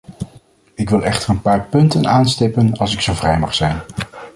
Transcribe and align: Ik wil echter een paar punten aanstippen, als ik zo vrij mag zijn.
Ik 0.75 0.89
wil 0.89 1.03
echter 1.03 1.29
een 1.29 1.41
paar 1.41 1.65
punten 1.69 2.07
aanstippen, 2.07 2.73
als 2.77 2.93
ik 2.93 3.01
zo 3.01 3.13
vrij 3.13 3.39
mag 3.39 3.53
zijn. 3.53 3.81